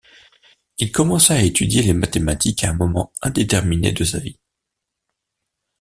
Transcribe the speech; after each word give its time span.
Il 0.79 0.91
commença 0.91 1.35
à 1.35 1.43
étudier 1.43 1.83
les 1.83 1.93
mathématiques 1.93 2.63
à 2.63 2.71
un 2.71 2.73
moment 2.73 3.13
indéterminé 3.21 3.91
de 3.91 4.03
sa 4.03 4.17
vie. 4.17 4.39